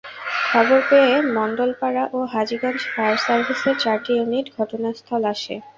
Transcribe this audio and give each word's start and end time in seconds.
খবর 0.45 0.79
পেয়ে 0.89 1.13
মণ্ডলপাড়া 1.35 2.03
ও 2.13 2.29
হাজীগঞ্জ 2.33 2.81
ফায়ার 2.91 3.17
সার্ভিসের 3.25 3.75
চারটি 3.83 4.11
ইউনিট 4.15 4.47
ঘটনাস্থল 4.57 5.21
আসে। 5.33 5.55